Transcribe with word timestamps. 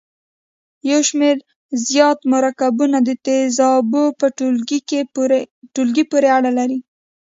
یو 0.91 1.01
شمیر 1.07 1.37
زیات 1.87 2.19
مرکبونه 2.33 2.97
د 3.07 3.09
تیزابو 3.25 4.03
په 4.19 4.25
ټولګي 5.75 6.03
پورې 6.11 6.27
اړه 6.37 6.51
لري. 6.59 6.79